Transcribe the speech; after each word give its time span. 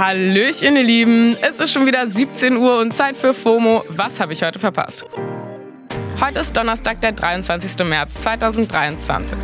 Hallöchen, 0.00 0.76
ihr 0.76 0.82
Lieben. 0.82 1.36
Es 1.42 1.60
ist 1.60 1.72
schon 1.74 1.84
wieder 1.84 2.06
17 2.06 2.56
Uhr 2.56 2.78
und 2.78 2.96
Zeit 2.96 3.18
für 3.18 3.34
FOMO. 3.34 3.84
Was 3.90 4.18
habe 4.18 4.32
ich 4.32 4.42
heute 4.42 4.58
verpasst? 4.58 5.04
Heute 6.18 6.40
ist 6.40 6.56
Donnerstag, 6.56 7.02
der 7.02 7.12
23. 7.12 7.86
März 7.86 8.14
2023. 8.14 9.36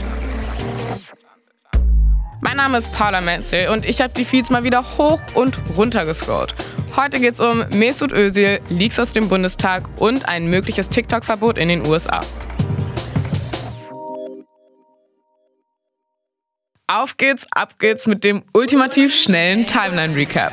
Mein 2.40 2.56
Name 2.56 2.78
ist 2.78 2.90
Paula 2.94 3.20
Menzel 3.20 3.68
und 3.68 3.84
ich 3.84 4.00
habe 4.00 4.14
die 4.16 4.24
Feeds 4.24 4.48
mal 4.48 4.64
wieder 4.64 4.82
hoch 4.96 5.20
und 5.34 5.60
runter 5.76 6.06
gescrollt. 6.06 6.54
Heute 6.96 7.20
geht 7.20 7.34
es 7.34 7.40
um 7.40 7.66
Mesut 7.78 8.12
Özil, 8.12 8.60
Leaks 8.70 8.98
aus 8.98 9.12
dem 9.12 9.28
Bundestag 9.28 9.82
und 10.00 10.26
ein 10.26 10.46
mögliches 10.46 10.88
TikTok-Verbot 10.88 11.58
in 11.58 11.68
den 11.68 11.86
USA. 11.86 12.22
Auf 16.88 17.16
geht's, 17.16 17.48
ab 17.50 17.80
geht's 17.80 18.06
mit 18.06 18.22
dem 18.22 18.44
ultimativ 18.52 19.12
schnellen 19.12 19.66
Timeline-Recap. 19.66 20.52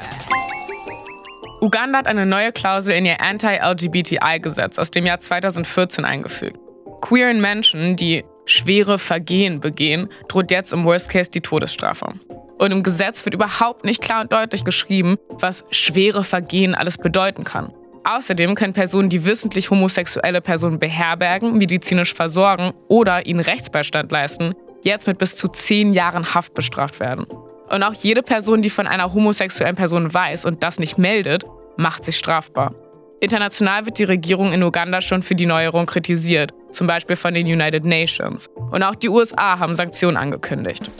Uganda 1.61 1.99
hat 1.99 2.07
eine 2.07 2.25
neue 2.25 2.51
Klausel 2.51 2.95
in 2.95 3.05
ihr 3.05 3.21
Anti-LGBTI-Gesetz 3.21 4.79
aus 4.79 4.89
dem 4.89 5.05
Jahr 5.05 5.19
2014 5.19 6.05
eingefügt. 6.05 6.57
Queeren 7.01 7.39
Menschen, 7.39 7.97
die 7.97 8.23
schwere 8.45 8.97
Vergehen 8.97 9.59
begehen, 9.59 10.09
droht 10.27 10.49
jetzt 10.49 10.73
im 10.73 10.85
Worst 10.85 11.11
Case 11.11 11.29
die 11.29 11.41
Todesstrafe. 11.41 12.13
Und 12.57 12.71
im 12.71 12.81
Gesetz 12.81 13.23
wird 13.25 13.35
überhaupt 13.35 13.85
nicht 13.85 14.01
klar 14.01 14.21
und 14.21 14.33
deutlich 14.33 14.63
geschrieben, 14.63 15.17
was 15.29 15.65
schwere 15.69 16.23
Vergehen 16.23 16.73
alles 16.73 16.97
bedeuten 16.97 17.43
kann. 17.43 17.71
Außerdem 18.05 18.55
können 18.55 18.73
Personen, 18.73 19.09
die 19.09 19.23
wissentlich 19.23 19.69
homosexuelle 19.69 20.41
Personen 20.41 20.79
beherbergen, 20.79 21.59
medizinisch 21.59 22.15
versorgen 22.15 22.73
oder 22.87 23.27
ihnen 23.27 23.39
Rechtsbeistand 23.39 24.11
leisten, 24.11 24.55
jetzt 24.83 25.07
mit 25.07 25.17
bis 25.17 25.35
zu 25.35 25.47
zehn 25.47 25.93
Jahren 25.93 26.33
Haft 26.33 26.53
bestraft 26.53 26.99
werden. 26.99 27.25
Und 27.69 27.83
auch 27.83 27.93
jede 27.93 28.21
Person, 28.21 28.61
die 28.61 28.69
von 28.69 28.85
einer 28.85 29.13
homosexuellen 29.13 29.75
Person 29.75 30.13
weiß 30.13 30.45
und 30.45 30.63
das 30.63 30.79
nicht 30.79 30.97
meldet, 30.97 31.45
macht 31.77 32.05
sich 32.05 32.17
strafbar. 32.17 32.75
International 33.19 33.85
wird 33.85 33.97
die 33.99 34.03
Regierung 34.03 34.51
in 34.51 34.61
Uganda 34.61 34.99
schon 34.99 35.23
für 35.23 35.33
die 35.33 35.45
Neuerung 35.45 35.85
kritisiert, 35.85 36.51
zum 36.71 36.87
Beispiel 36.87 37.15
von 37.15 37.33
den 37.33 37.47
United 37.47 37.85
Nations. 37.85 38.47
Und 38.71 38.83
auch 38.83 38.95
die 38.95 39.07
USA 39.07 39.57
haben 39.57 39.75
Sanktionen 39.75 40.17
angekündigt. 40.17 40.91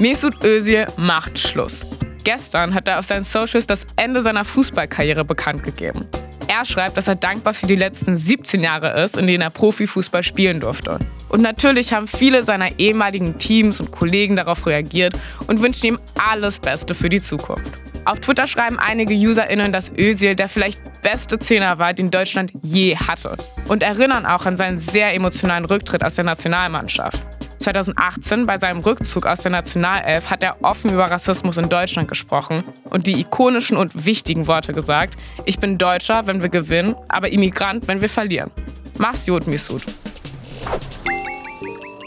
Mesut 0.00 0.42
Özil 0.42 0.88
macht 0.96 1.38
Schluss. 1.38 1.86
Gestern 2.24 2.74
hat 2.74 2.88
er 2.88 2.98
auf 2.98 3.04
seinen 3.04 3.22
Socials 3.22 3.68
das 3.68 3.86
Ende 3.96 4.20
seiner 4.22 4.44
Fußballkarriere 4.44 5.24
bekannt 5.24 5.62
gegeben. 5.62 6.08
Er 6.46 6.64
schreibt, 6.64 6.96
dass 6.96 7.08
er 7.08 7.14
dankbar 7.14 7.54
für 7.54 7.66
die 7.66 7.76
letzten 7.76 8.16
17 8.16 8.62
Jahre 8.62 9.02
ist, 9.02 9.16
in 9.16 9.26
denen 9.26 9.42
er 9.42 9.50
Profifußball 9.50 10.22
spielen 10.22 10.60
durfte. 10.60 10.98
Und 11.28 11.40
natürlich 11.40 11.92
haben 11.92 12.06
viele 12.06 12.42
seiner 12.42 12.78
ehemaligen 12.78 13.38
Teams 13.38 13.80
und 13.80 13.90
Kollegen 13.90 14.36
darauf 14.36 14.66
reagiert 14.66 15.14
und 15.46 15.60
wünschen 15.60 15.86
ihm 15.86 15.98
alles 16.18 16.60
Beste 16.60 16.94
für 16.94 17.08
die 17.08 17.20
Zukunft. 17.20 17.72
Auf 18.04 18.20
Twitter 18.20 18.46
schreiben 18.46 18.78
einige 18.78 19.14
UserInnen, 19.14 19.72
dass 19.72 19.90
Özil 19.96 20.34
der 20.36 20.48
vielleicht 20.48 20.78
beste 21.00 21.38
Zehner 21.38 21.78
war, 21.78 21.94
den 21.94 22.10
Deutschland 22.10 22.52
je 22.62 22.96
hatte. 22.96 23.36
Und 23.66 23.82
erinnern 23.82 24.26
auch 24.26 24.44
an 24.44 24.58
seinen 24.58 24.78
sehr 24.78 25.14
emotionalen 25.14 25.64
Rücktritt 25.64 26.04
aus 26.04 26.16
der 26.16 26.24
Nationalmannschaft. 26.24 27.20
2018 27.64 28.44
bei 28.44 28.58
seinem 28.58 28.80
Rückzug 28.80 29.24
aus 29.26 29.40
der 29.40 29.50
Nationalelf 29.50 30.30
hat 30.30 30.42
er 30.42 30.62
offen 30.62 30.92
über 30.92 31.10
Rassismus 31.10 31.56
in 31.56 31.70
Deutschland 31.70 32.08
gesprochen 32.08 32.62
und 32.90 33.06
die 33.06 33.18
ikonischen 33.20 33.78
und 33.78 34.04
wichtigen 34.04 34.46
Worte 34.46 34.74
gesagt: 34.74 35.14
Ich 35.46 35.58
bin 35.58 35.78
Deutscher, 35.78 36.26
wenn 36.26 36.42
wir 36.42 36.50
gewinnen, 36.50 36.94
aber 37.08 37.32
Immigrant, 37.32 37.88
wenn 37.88 38.02
wir 38.02 38.10
verlieren. 38.10 38.50
Mach's 38.98 39.24
gut, 39.24 39.46
Misut. 39.46 39.82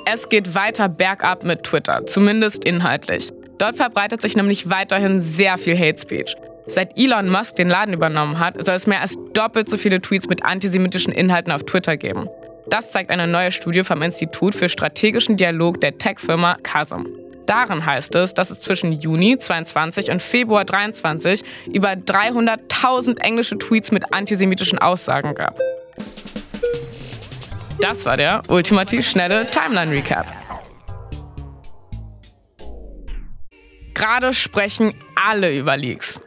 Es 0.05 0.29
geht 0.29 0.53
weiter 0.53 0.89
bergab 0.89 1.43
mit 1.43 1.63
Twitter, 1.63 2.05
zumindest 2.05 2.63
inhaltlich. 2.63 3.33
Dort 3.57 3.77
verbreitet 3.77 4.21
sich 4.21 4.35
nämlich 4.35 4.69
weiterhin 4.69 5.21
sehr 5.21 5.57
viel 5.57 5.75
Hate 5.75 5.99
Speech. 5.99 6.35
Seit 6.67 6.97
Elon 6.99 7.29
Musk 7.29 7.55
den 7.55 7.69
Laden 7.69 7.95
übernommen 7.95 8.37
hat, 8.37 8.63
soll 8.63 8.75
es 8.75 8.85
mehr 8.85 9.01
als 9.01 9.17
doppelt 9.33 9.69
so 9.69 9.77
viele 9.77 10.01
Tweets 10.01 10.29
mit 10.29 10.45
antisemitischen 10.45 11.13
Inhalten 11.13 11.51
auf 11.51 11.63
Twitter 11.63 11.97
geben. 11.97 12.29
Das 12.69 12.91
zeigt 12.91 13.11
eine 13.11 13.27
neue 13.27 13.53
Studie 13.53 13.83
vom 13.83 14.01
Institut 14.01 14.53
für 14.53 14.67
strategischen 14.67 15.37
Dialog 15.37 15.79
der 15.79 15.97
Tech-Firma 15.97 16.57
Chasm. 16.63 17.05
Darin 17.45 17.85
heißt 17.85 18.13
es, 18.15 18.33
dass 18.33 18.49
es 18.49 18.59
zwischen 18.59 18.91
Juni 18.91 19.37
22 19.37 20.11
und 20.11 20.21
Februar 20.21 20.65
23 20.65 21.43
über 21.73 21.91
300.000 21.91 23.21
englische 23.21 23.57
Tweets 23.57 23.91
mit 23.91 24.13
antisemitischen 24.13 24.79
Aussagen 24.79 25.33
gab. 25.33 25.57
Das 27.79 28.05
war 28.05 28.17
der 28.17 28.41
ultimativ 28.49 29.07
schnelle 29.07 29.49
Timeline-Recap. 29.49 30.25
Gerade 33.93 34.33
sprechen 34.33 34.93
alle 35.15 35.57
über 35.57 35.77
Leaks. 35.77 36.19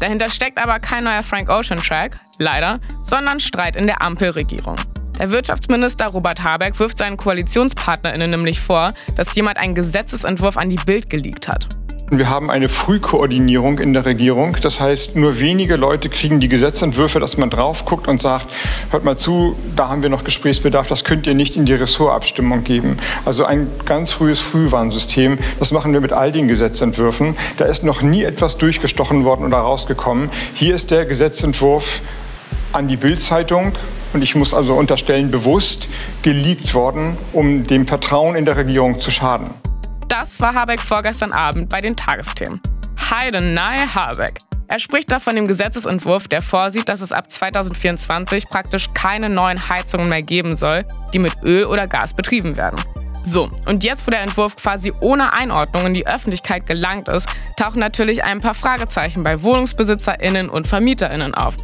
Dahinter 0.00 0.30
steckt 0.30 0.56
aber 0.56 0.80
kein 0.80 1.04
neuer 1.04 1.22
Frank 1.22 1.50
Ocean-Track, 1.50 2.18
leider, 2.38 2.80
sondern 3.02 3.38
Streit 3.38 3.76
in 3.76 3.86
der 3.86 4.00
Ampelregierung. 4.00 4.76
Der 5.18 5.30
Wirtschaftsminister 5.30 6.06
Robert 6.06 6.44
Habeck 6.44 6.78
wirft 6.78 6.98
seinen 6.98 7.16
KoalitionspartnerInnen 7.16 8.30
nämlich 8.30 8.60
vor, 8.60 8.92
dass 9.16 9.34
jemand 9.34 9.56
einen 9.56 9.74
Gesetzesentwurf 9.74 10.56
an 10.56 10.70
die 10.70 10.76
Bild 10.76 11.10
geleakt 11.10 11.48
hat. 11.48 11.66
Wir 12.10 12.30
haben 12.30 12.50
eine 12.50 12.70
Frühkoordinierung 12.70 13.80
in 13.80 13.92
der 13.92 14.06
Regierung. 14.06 14.56
Das 14.62 14.80
heißt, 14.80 15.16
nur 15.16 15.40
wenige 15.40 15.76
Leute 15.76 16.08
kriegen 16.08 16.40
die 16.40 16.48
Gesetzentwürfe, 16.48 17.20
dass 17.20 17.36
man 17.36 17.50
drauf 17.50 17.84
guckt 17.84 18.08
und 18.08 18.22
sagt, 18.22 18.46
hört 18.90 19.04
mal 19.04 19.16
zu, 19.16 19.56
da 19.76 19.88
haben 19.88 20.02
wir 20.02 20.08
noch 20.08 20.24
Gesprächsbedarf, 20.24 20.86
das 20.86 21.04
könnt 21.04 21.26
ihr 21.26 21.34
nicht 21.34 21.56
in 21.56 21.66
die 21.66 21.74
Ressortabstimmung 21.74 22.64
geben. 22.64 22.96
Also 23.26 23.44
ein 23.44 23.66
ganz 23.84 24.12
frühes 24.12 24.40
Frühwarnsystem. 24.40 25.36
Das 25.58 25.72
machen 25.72 25.92
wir 25.92 26.00
mit 26.00 26.12
all 26.12 26.32
den 26.32 26.48
Gesetzentwürfen. 26.48 27.36
Da 27.58 27.66
ist 27.66 27.82
noch 27.82 28.00
nie 28.00 28.22
etwas 28.22 28.56
durchgestochen 28.56 29.24
worden 29.24 29.44
oder 29.44 29.58
rausgekommen. 29.58 30.30
Hier 30.54 30.76
ist 30.76 30.90
der 30.90 31.04
Gesetzentwurf 31.04 32.00
an 32.72 32.88
die 32.88 32.96
Bildzeitung 32.96 33.72
und 34.12 34.22
ich 34.22 34.34
muss 34.34 34.54
also 34.54 34.74
unterstellen, 34.74 35.30
bewusst 35.30 35.88
geleakt 36.22 36.74
worden, 36.74 37.16
um 37.32 37.66
dem 37.66 37.86
Vertrauen 37.86 38.36
in 38.36 38.44
der 38.44 38.56
Regierung 38.56 39.00
zu 39.00 39.10
schaden. 39.10 39.50
Das 40.08 40.40
war 40.40 40.54
Habeck 40.54 40.80
vorgestern 40.80 41.32
Abend 41.32 41.68
bei 41.68 41.80
den 41.80 41.96
Tagesthemen. 41.96 42.60
Heidenei 43.10 43.76
Habeck. 43.76 44.38
Er 44.70 44.78
spricht 44.78 45.10
da 45.10 45.18
von 45.18 45.34
dem 45.34 45.48
Gesetzesentwurf, 45.48 46.28
der 46.28 46.42
vorsieht, 46.42 46.88
dass 46.90 47.00
es 47.00 47.10
ab 47.10 47.30
2024 47.30 48.48
praktisch 48.48 48.88
keine 48.92 49.30
neuen 49.30 49.68
Heizungen 49.68 50.10
mehr 50.10 50.22
geben 50.22 50.56
soll, 50.56 50.84
die 51.14 51.18
mit 51.18 51.32
Öl 51.42 51.64
oder 51.64 51.86
Gas 51.86 52.12
betrieben 52.12 52.56
werden. 52.56 52.76
So, 53.24 53.50
und 53.66 53.84
jetzt, 53.84 54.06
wo 54.06 54.10
der 54.10 54.22
Entwurf 54.22 54.56
quasi 54.56 54.92
ohne 55.00 55.32
Einordnung 55.32 55.86
in 55.86 55.94
die 55.94 56.06
Öffentlichkeit 56.06 56.66
gelangt 56.66 57.08
ist, 57.08 57.28
tauchen 57.56 57.78
natürlich 57.78 58.24
ein 58.24 58.40
paar 58.40 58.54
Fragezeichen 58.54 59.22
bei 59.22 59.42
WohnungsbesitzerInnen 59.42 60.48
und 60.48 60.66
VermieterInnen 60.66 61.34
auf 61.34 61.54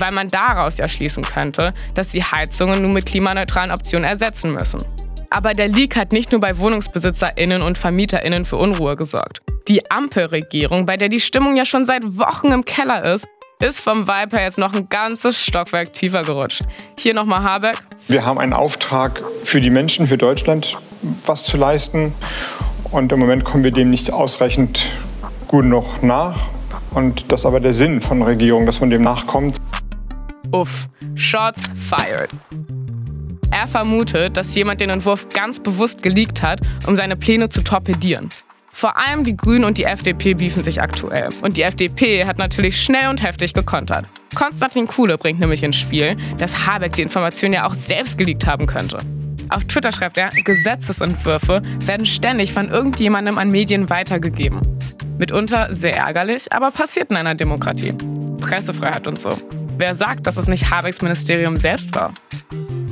weil 0.00 0.12
man 0.12 0.28
daraus 0.28 0.78
ja 0.78 0.88
schließen 0.88 1.24
könnte, 1.24 1.74
dass 1.94 2.12
sie 2.12 2.22
Heizungen 2.22 2.82
nun 2.82 2.92
mit 2.92 3.06
klimaneutralen 3.06 3.70
Optionen 3.70 4.08
ersetzen 4.08 4.52
müssen. 4.52 4.82
Aber 5.30 5.54
der 5.54 5.68
Leak 5.68 5.96
hat 5.96 6.12
nicht 6.12 6.30
nur 6.30 6.40
bei 6.40 6.58
WohnungsbesitzerInnen 6.58 7.62
und 7.62 7.76
VermieterInnen 7.76 8.44
für 8.44 8.56
Unruhe 8.56 8.96
gesorgt. 8.96 9.40
Die 9.66 9.90
Ampelregierung, 9.90 10.86
bei 10.86 10.96
der 10.96 11.08
die 11.08 11.20
Stimmung 11.20 11.56
ja 11.56 11.64
schon 11.64 11.84
seit 11.84 12.02
Wochen 12.18 12.52
im 12.52 12.64
Keller 12.64 13.04
ist, 13.14 13.26
ist 13.60 13.80
vom 13.80 14.06
Vibe 14.06 14.36
her 14.36 14.44
jetzt 14.44 14.58
noch 14.58 14.74
ein 14.74 14.88
ganzes 14.88 15.40
Stockwerk 15.40 15.92
tiefer 15.92 16.22
gerutscht. 16.22 16.62
Hier 16.98 17.14
nochmal 17.14 17.42
Habeck. 17.42 17.76
Wir 18.08 18.24
haben 18.24 18.38
einen 18.38 18.52
Auftrag 18.52 19.22
für 19.42 19.60
die 19.60 19.70
Menschen, 19.70 20.06
für 20.06 20.18
Deutschland, 20.18 20.76
was 21.24 21.44
zu 21.44 21.56
leisten. 21.56 22.14
Und 22.90 23.10
im 23.10 23.18
Moment 23.18 23.44
kommen 23.44 23.64
wir 23.64 23.70
dem 23.70 23.90
nicht 23.90 24.12
ausreichend 24.12 24.84
gut 25.48 25.64
noch 25.64 26.02
nach. 26.02 26.36
Und 26.92 27.32
das 27.32 27.40
ist 27.40 27.46
aber 27.46 27.60
der 27.60 27.72
Sinn 27.72 28.00
von 28.00 28.22
Regierung, 28.22 28.66
dass 28.66 28.80
man 28.80 28.90
dem 28.90 29.02
nachkommt. 29.02 29.56
Uff, 30.54 30.88
Shots 31.16 31.68
fired. 31.74 32.30
Er 33.50 33.66
vermutet, 33.66 34.36
dass 34.36 34.54
jemand 34.54 34.80
den 34.80 34.88
Entwurf 34.88 35.28
ganz 35.30 35.58
bewusst 35.58 36.00
geleakt 36.00 36.42
hat, 36.42 36.60
um 36.86 36.94
seine 36.94 37.16
Pläne 37.16 37.48
zu 37.48 37.62
torpedieren. 37.62 38.28
Vor 38.72 38.96
allem 38.96 39.24
die 39.24 39.36
Grünen 39.36 39.64
und 39.64 39.78
die 39.78 39.82
FDP 39.82 40.34
beefen 40.34 40.62
sich 40.62 40.80
aktuell. 40.80 41.30
Und 41.42 41.56
die 41.56 41.62
FDP 41.62 42.24
hat 42.24 42.38
natürlich 42.38 42.80
schnell 42.80 43.08
und 43.08 43.20
heftig 43.20 43.52
gekontert. 43.52 44.06
Konstantin 44.36 44.86
Kuhle 44.86 45.18
bringt 45.18 45.40
nämlich 45.40 45.64
ins 45.64 45.74
Spiel, 45.74 46.16
dass 46.38 46.68
Habeck 46.68 46.92
die 46.92 47.02
Information 47.02 47.52
ja 47.52 47.66
auch 47.66 47.74
selbst 47.74 48.16
geleakt 48.16 48.46
haben 48.46 48.66
könnte. 48.66 48.98
Auf 49.48 49.64
Twitter 49.64 49.90
schreibt 49.90 50.18
er, 50.18 50.28
Gesetzesentwürfe 50.28 51.62
werden 51.80 52.06
ständig 52.06 52.52
von 52.52 52.68
irgendjemandem 52.68 53.38
an 53.38 53.50
Medien 53.50 53.90
weitergegeben. 53.90 54.60
Mitunter 55.18 55.74
sehr 55.74 55.96
ärgerlich, 55.96 56.52
aber 56.52 56.70
passiert 56.70 57.10
in 57.10 57.16
einer 57.16 57.34
Demokratie. 57.34 57.92
Pressefreiheit 58.40 59.08
und 59.08 59.20
so. 59.20 59.30
Wer 59.76 59.94
sagt, 59.94 60.26
dass 60.26 60.36
es 60.36 60.46
nicht 60.46 60.70
Habecks 60.70 61.02
Ministerium 61.02 61.56
selbst 61.56 61.94
war? 61.94 62.14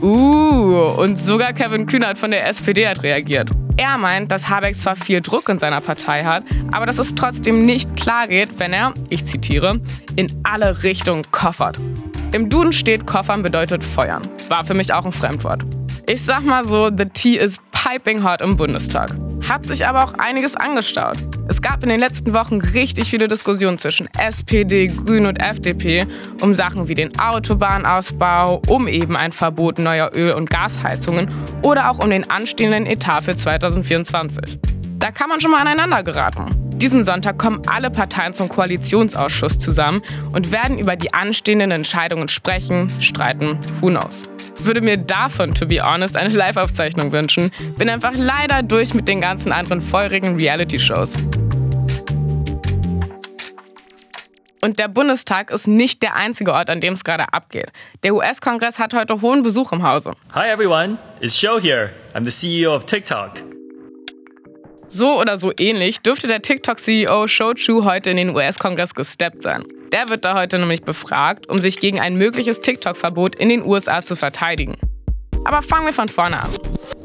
Uh, 0.01 0.89
und 0.97 1.17
sogar 1.17 1.53
Kevin 1.53 1.87
Kühnert 1.87 2.19
von 2.19 2.33
der 2.33 2.49
SPD 2.49 2.89
hat 2.89 3.05
reagiert. 3.05 3.51
Er 3.77 3.97
meint, 3.99 4.31
dass 4.33 4.49
Habeck 4.49 4.77
zwar 4.77 4.97
viel 4.97 5.21
Druck 5.21 5.49
in 5.49 5.59
seiner 5.59 5.81
Partei 5.81 6.25
hat, 6.25 6.45
aber 6.73 6.85
dass 6.85 6.99
es 6.99 7.15
trotzdem 7.15 7.65
nicht 7.65 7.97
klar 7.97 8.27
geht, 8.27 8.59
wenn 8.59 8.73
er, 8.73 8.93
ich 9.09 9.25
zitiere, 9.25 9.81
in 10.17 10.41
alle 10.43 10.83
Richtungen 10.83 11.23
koffert. 11.31 11.79
Im 12.33 12.51
Duden 12.51 12.73
steht, 12.73 13.07
koffern 13.07 13.43
bedeutet 13.43 13.85
feuern. 13.85 14.23
War 14.49 14.65
für 14.65 14.75
mich 14.75 14.93
auch 14.93 15.05
ein 15.05 15.13
Fremdwort. 15.13 15.63
Ich 16.09 16.23
sag 16.23 16.45
mal 16.45 16.65
so, 16.65 16.91
the 16.91 17.07
tea 17.07 17.37
is 17.37 17.59
piping 17.71 18.25
hot 18.25 18.41
im 18.41 18.57
Bundestag. 18.57 19.15
Hat 19.49 19.67
sich 19.67 19.87
aber 19.87 20.05
auch 20.05 20.15
einiges 20.15 20.57
angestaut. 20.57 21.17
Es 21.49 21.61
gab 21.61 21.83
in 21.83 21.89
den 21.89 22.01
letzten 22.01 22.35
Wochen 22.35 22.61
richtig 22.61 23.11
viele 23.11 23.29
Diskussionen 23.29 23.79
zwischen 23.79 24.09
SPD, 24.19 24.87
Grünen 24.87 25.27
und 25.27 25.41
FDP 25.41 26.07
um 26.41 26.55
Sachen 26.55 26.89
wie 26.89 26.95
den 26.95 27.19
Autobahnausbau, 27.19 28.63
um 28.69 28.89
eben 28.89 29.17
ein 29.17 29.33
Verbot 29.33 29.79
neuer 29.79 30.11
Öl- 30.15 30.33
und 30.33 30.51
Gasheizungen 30.51 31.31
oder 31.63 31.91
auch 31.91 31.99
um 31.99 32.11
den 32.11 32.31
anstehenden 32.31 32.87
Etat 32.87 33.23
für 33.23 33.37
2024. 33.37 34.59
Da 34.99 35.11
kann 35.11 35.29
man 35.29 35.41
schon 35.41 35.51
mal 35.51 35.61
aneinander 35.61 36.03
geraten. 36.03 36.63
Diesen 36.77 37.05
Sonntag 37.05 37.39
kommen 37.39 37.63
alle 37.69 37.91
Parteien 37.91 38.35
zum 38.35 38.49
Koalitionsausschuss 38.49 39.59
zusammen 39.59 40.03
und 40.33 40.51
werden 40.51 40.79
über 40.79 40.97
die 40.97 41.13
anstehenden 41.13 41.71
Entscheidungen 41.71 42.29
sprechen, 42.29 42.91
streiten, 43.01 43.59
who 43.81 43.89
knows. 43.89 44.25
Würde 44.65 44.81
mir 44.81 44.97
davon, 44.97 45.55
to 45.55 45.67
be 45.67 45.83
honest, 45.83 46.17
eine 46.17 46.33
Live-Aufzeichnung 46.33 47.11
wünschen. 47.11 47.51
Bin 47.79 47.91
einfach 47.91 48.13
leider 48.15 48.63
durch 48.63 48.95
mit 48.95 49.09
den 49.09 49.21
ganzen 49.21 49.51
anderen 49.51 49.81
feurigen 49.81 50.37
Reality-Shows. 50.37 51.17
Und 54.61 54.79
der 54.79 54.87
Bundestag 54.87 55.51
ist 55.51 55.67
nicht 55.67 56.01
der 56.01 56.15
einzige 56.15 56.53
Ort, 56.53 56.71
an 56.71 56.81
dem 56.81 56.95
es 56.95 57.03
gerade 57.03 57.33
abgeht. 57.33 57.73
Der 58.05 58.15
US-Kongress 58.15 58.79
hat 58.79 58.95
heute 58.95 59.21
hohen 59.21 59.43
Besuch 59.43 59.73
im 59.73 59.83
Hause. 59.83 60.13
Hi 60.33 60.49
everyone, 60.49 60.97
it's 61.21 61.41
Joe 61.41 61.61
here. 61.61 61.91
I'm 62.15 62.25
the 62.25 62.31
CEO 62.31 62.73
of 62.77 62.87
TikTok. 62.87 63.33
So 64.87 65.19
oder 65.19 65.39
so 65.39 65.51
ähnlich 65.59 66.03
dürfte 66.03 66.29
der 66.29 66.41
TikTok-CEO 66.41 67.27
Shou 67.27 67.55
Chu 67.55 67.85
heute 67.85 68.11
in 68.11 68.17
den 68.17 68.37
US-Kongress 68.37 68.95
gesteppt 68.95 69.43
sein. 69.43 69.65
Der 69.93 70.09
wird 70.09 70.25
da 70.25 70.35
heute 70.35 70.59
nämlich 70.59 70.83
befragt, 70.83 71.51
um 71.51 71.59
sich 71.59 71.79
gegen 71.79 72.01
ein 72.01 72.17
mögliches 72.17 72.63
TikTok-Verbot 72.63 73.37
in 73.37 73.51
den 73.51 73.63
USA 73.63 74.01
zu 74.01 74.17
verteidigen. 74.17 74.79
Aber 75.45 75.61
fangen 75.61 75.85
wir 75.85 75.93
von 75.93 76.09
vorne 76.09 76.41
an. 76.41 76.51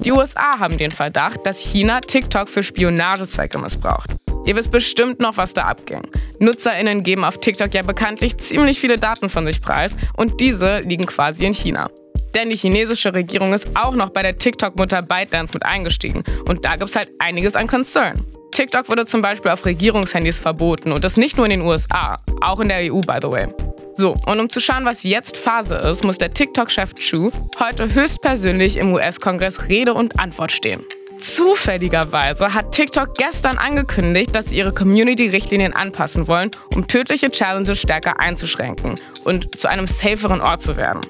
Die 0.06 0.13
USA 0.13 0.57
haben 0.57 0.78
den 0.78 0.92
Verdacht, 0.92 1.45
dass 1.45 1.60
China 1.60 2.00
TikTok 2.00 2.48
für 2.48 2.63
Spionagezwecke 2.63 3.57
missbraucht. 3.60 4.16
Ihr 4.45 4.56
wisst 4.56 4.72
bestimmt 4.72 5.19
noch, 5.19 5.36
was 5.36 5.54
da 5.54 5.63
abging. 5.63 6.01
NutzerInnen 6.39 7.04
geben 7.04 7.25
auf 7.25 7.39
TikTok 7.39 7.74
ja 7.74 7.81
bekanntlich 7.81 8.38
ziemlich 8.38 8.80
viele 8.80 8.95
Daten 8.95 9.30
von 9.30 9.45
sich 9.45 9.62
preis 9.62 9.98
und 10.16 10.40
diese 10.40 10.80
liegen 10.80 11.06
quasi 11.06 11.45
in 11.45 11.54
China. 11.54 11.90
Denn 12.36 12.50
die 12.50 12.56
chinesische 12.56 13.13
Regierung 13.13 13.54
ist 13.54 13.69
auch 13.75 13.95
noch 13.95 14.12
bei 14.12 14.22
der 14.22 14.38
TikTok-Mutter 14.38 15.01
ByteDance 15.01 15.54
mit 15.54 15.66
eingestiegen. 15.66 16.24
Und 16.48 16.63
da 16.63 16.78
gibt 16.78 16.90
es 16.90 16.95
halt 16.95 17.10
einiges 17.19 17.56
an 17.56 17.68
Concern. 17.68 18.25
TikTok 18.57 18.89
wurde 18.89 19.06
zum 19.06 19.21
Beispiel 19.21 19.51
auf 19.51 19.68
Regierungshandys 19.68 20.39
verboten 20.39 20.92
und 20.92 21.04
das 21.04 21.15
nicht 21.15 21.38
nur 21.38 21.45
in 21.45 21.51
den 21.51 21.62
USA, 21.62 22.18
auch 22.42 22.59
in 22.59 22.69
der 22.69 22.92
EU, 22.92 23.01
by 23.01 23.19
the 23.21 23.30
way. 23.30 23.45
So, 23.94 24.15
und 24.25 24.39
um 24.39 24.50
zu 24.50 24.59
schauen, 24.59 24.83
was 24.83 25.04
jetzt 25.04 25.38
Phase 25.38 25.75
ist, 25.75 26.04
muss 26.04 26.18
der 26.18 26.33
TikTok-Chef 26.33 26.95
Chu 26.95 27.31
heute 27.59 27.94
höchstpersönlich 27.94 28.77
im 28.77 28.94
US-Kongress 28.94 29.69
Rede 29.69 29.94
und 29.94 30.19
Antwort 30.19 30.51
stehen. 30.51 30.83
Zufälligerweise 31.19 32.51
hat 32.51 32.71
TikTok 32.71 33.13
gestern 33.13 33.59
angekündigt, 33.59 34.33
dass 34.33 34.48
sie 34.48 34.57
ihre 34.57 34.74
Community-Richtlinien 34.74 35.74
anpassen 35.74 36.27
wollen, 36.27 36.50
um 36.74 36.88
tödliche 36.88 37.30
Challenges 37.30 37.80
stärker 37.80 38.19
einzuschränken 38.19 38.95
und 39.24 39.56
zu 39.56 39.69
einem 39.69 39.86
saferen 39.86 40.42
Ort 40.42 40.62
zu 40.63 40.75
werden. 40.77 41.01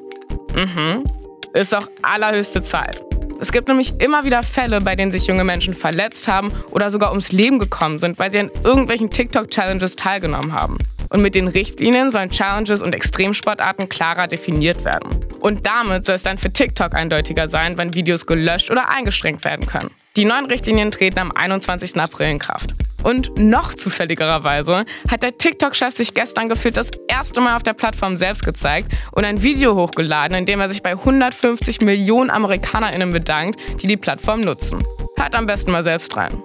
Mhm. 0.53 1.05
Ist 1.53 1.73
auch 1.73 1.88
allerhöchste 2.01 2.61
Zeit. 2.61 3.06
Es 3.39 3.51
gibt 3.51 3.67
nämlich 3.67 3.99
immer 4.01 4.25
wieder 4.25 4.41
Fälle, 4.41 4.81
bei 4.81 4.95
denen 4.95 5.11
sich 5.11 5.27
junge 5.27 5.43
Menschen 5.43 5.75
verletzt 5.75 6.27
haben 6.27 6.51
oder 6.71 6.89
sogar 6.89 7.11
ums 7.11 7.31
Leben 7.31 7.59
gekommen 7.59 7.99
sind, 7.99 8.17
weil 8.17 8.31
sie 8.31 8.39
an 8.39 8.51
irgendwelchen 8.63 9.09
TikTok-Challenges 9.11 9.95
teilgenommen 9.95 10.53
haben. 10.53 10.77
Und 11.09 11.21
mit 11.21 11.35
den 11.35 11.47
Richtlinien 11.47 12.09
sollen 12.09 12.29
Challenges 12.29 12.81
und 12.81 12.93
Extremsportarten 12.93 13.87
klarer 13.87 14.27
definiert 14.27 14.83
werden. 14.83 15.09
Und 15.39 15.65
damit 15.65 16.05
soll 16.05 16.15
es 16.15 16.23
dann 16.23 16.37
für 16.37 16.51
TikTok 16.51 16.93
eindeutiger 16.93 17.47
sein, 17.47 17.77
wann 17.77 17.93
Videos 17.93 18.25
gelöscht 18.25 18.71
oder 18.71 18.89
eingeschränkt 18.89 19.45
werden 19.45 19.65
können. 19.65 19.91
Die 20.15 20.25
neuen 20.25 20.45
Richtlinien 20.45 20.91
treten 20.91 21.19
am 21.19 21.31
21. 21.31 21.95
April 22.01 22.31
in 22.31 22.39
Kraft. 22.39 22.73
Und 23.03 23.38
noch 23.38 23.73
zufälligerweise 23.73 24.85
hat 25.09 25.23
der 25.23 25.38
TikTok-Chef 25.38 25.95
sich 25.95 26.13
gestern 26.13 26.49
gefühlt 26.49 26.77
das 26.77 26.89
erste 27.07 27.41
Mal 27.41 27.55
auf 27.55 27.63
der 27.63 27.73
Plattform 27.73 28.17
selbst 28.17 28.44
gezeigt 28.44 28.91
und 29.13 29.25
ein 29.25 29.41
Video 29.41 29.75
hochgeladen, 29.75 30.38
in 30.38 30.45
dem 30.45 30.59
er 30.59 30.69
sich 30.69 30.83
bei 30.83 30.91
150 30.91 31.81
Millionen 31.81 32.29
AmerikanerInnen 32.29 33.11
bedankt, 33.11 33.59
die 33.81 33.88
die 33.88 33.97
Plattform 33.97 34.41
nutzen. 34.41 34.83
Hört 35.17 35.35
am 35.35 35.45
besten 35.45 35.71
mal 35.71 35.83
selbst 35.83 36.15
rein. 36.17 36.44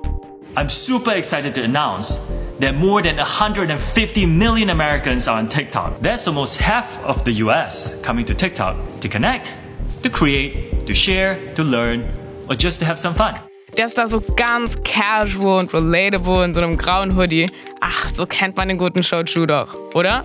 I'm 0.55 0.69
super 0.69 1.17
excited 1.17 1.55
to 1.55 1.63
announce 1.63 2.21
that 2.61 2.75
more 2.75 3.03
than 3.03 3.19
150 3.19 4.27
million 4.27 4.69
Americans 4.69 5.27
are 5.27 5.39
on 5.39 5.49
TikTok. 5.49 6.03
That's 6.03 6.29
almost 6.29 6.61
half 6.61 7.03
of 7.05 7.25
the 7.25 7.33
US 7.43 7.99
coming 8.03 8.27
to 8.27 8.35
TikTok 8.35 8.77
to 9.01 9.09
connect, 9.09 9.55
to 10.03 10.11
create, 10.11 10.87
to 10.87 10.95
share, 10.95 11.39
to 11.55 11.65
learn, 11.65 12.05
or 12.51 12.55
just 12.55 12.81
to 12.81 12.85
have 12.85 12.99
some 12.99 13.15
fun. 13.15 13.52
Der 13.77 13.87
ist 13.87 13.97
da 13.97 14.07
so 14.07 14.23
ganz 14.37 14.79
casual 14.83 15.61
und 15.61 15.73
relatable 15.73 16.45
in 16.45 16.53
so 16.53 16.61
einem 16.61 16.77
grauen 16.77 17.17
Hoodie. 17.17 17.47
Ach, 17.81 18.11
so 18.11 18.27
kennt 18.27 18.57
man 18.57 18.69
den 18.69 18.77
guten 18.77 19.03
Shochu 19.03 19.47
doch, 19.47 19.75
oder? 19.95 20.25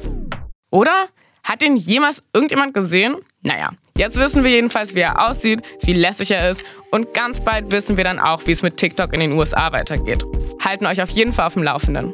Oder? 0.70 1.08
Hat 1.44 1.62
den 1.62 1.78
jemals 1.78 2.22
irgendjemand 2.34 2.74
gesehen? 2.74 3.16
Naja, 3.44 3.70
jetzt 3.98 4.18
wissen 4.18 4.44
wir 4.44 4.52
jedenfalls, 4.52 4.96
wie 4.96 5.00
er 5.00 5.30
aussieht, 5.30 5.62
wie 5.82 5.94
lässig 5.94 6.32
er 6.32 6.50
ist 6.50 6.62
und 6.92 7.14
ganz 7.14 7.40
bald 7.40 7.72
wissen 7.72 7.96
wir 7.96 8.04
dann 8.04 8.20
auch, 8.20 8.46
wie 8.46 8.52
es 8.52 8.64
mit 8.64 8.76
TikTok 8.76 9.14
in 9.14 9.22
den 9.22 9.32
USA 9.32 9.72
weitergeht. 9.72 10.26
Halten 10.62 10.86
euch 10.86 11.02
auf 11.02 11.10
jeden 11.12 11.32
Fall 11.32 11.48
auf 11.48 11.54
dem 11.54 11.64
Laufenden. 11.64 12.14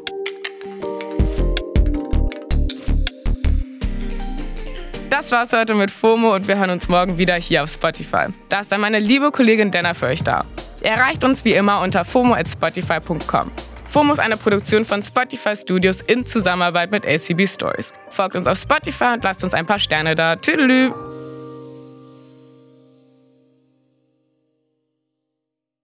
Das 5.09 5.31
war's 5.31 5.51
heute 5.51 5.73
mit 5.73 5.89
FOMO 5.89 6.35
und 6.35 6.47
wir 6.47 6.57
hören 6.57 6.69
uns 6.69 6.89
morgen 6.89 7.17
wieder 7.17 7.35
hier 7.35 7.63
auf 7.63 7.71
Spotify. 7.71 8.27
Da 8.49 8.59
ist 8.59 8.71
dann 8.71 8.81
meine 8.81 8.99
liebe 8.99 9.31
Kollegin 9.31 9.71
Denner 9.71 9.95
für 9.95 10.07
euch 10.07 10.23
da. 10.23 10.45
Erreicht 10.83 11.23
uns 11.23 11.45
wie 11.45 11.53
immer 11.53 11.81
unter 11.81 12.05
fomo@spotify.com. 12.05 13.51
FOMO 13.89 14.13
ist 14.13 14.19
eine 14.19 14.37
Produktion 14.37 14.85
von 14.85 15.03
Spotify 15.03 15.55
Studios 15.55 16.01
in 16.01 16.25
Zusammenarbeit 16.25 16.91
mit 16.91 17.05
ACB 17.05 17.47
Stories. 17.47 17.93
Folgt 18.09 18.35
uns 18.35 18.47
auf 18.47 18.57
Spotify 18.57 19.13
und 19.13 19.23
lasst 19.23 19.43
uns 19.43 19.53
ein 19.53 19.65
paar 19.65 19.79
Sterne 19.79 20.15
da. 20.15 20.35
Tüdelü! 20.35 20.91